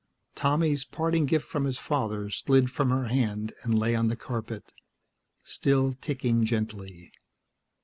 Tommy's 0.33 0.83
parting 0.83 1.27
gift 1.27 1.45
from 1.47 1.65
his 1.65 1.77
father 1.77 2.27
slid 2.31 2.71
from 2.71 2.89
her 2.89 3.05
hand 3.09 3.53
and 3.61 3.77
lay 3.77 3.93
on 3.93 4.07
the 4.07 4.15
carpet, 4.15 4.71
still 5.43 5.93
ticking 5.93 6.43
gently. 6.43 7.11